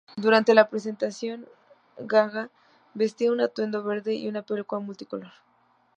Durante 0.17 0.55
la 0.55 0.67
presentación, 0.67 1.47
Gaga 1.99 2.49
vestía 2.95 3.31
un 3.31 3.39
atuendo 3.39 3.83
verde 3.83 4.15
y 4.15 4.27
una 4.27 4.41
peluca 4.41 4.79
multicolor. 4.79 5.31